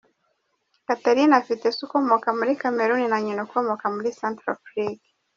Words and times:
Catherine 0.87 1.35
afite 1.41 1.65
se 1.75 1.79
ukomoka 1.85 2.29
muri 2.37 2.51
Cameroun 2.61 3.03
na 3.09 3.17
nyina 3.23 3.41
ukomoka 3.47 3.85
muri 3.95 4.09
Centrafrique. 4.19 5.01